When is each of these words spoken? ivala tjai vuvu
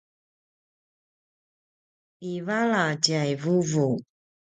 ivala 2.33 2.83
tjai 3.03 3.31
vuvu 3.41 3.87